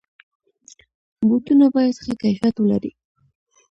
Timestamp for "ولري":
2.59-2.91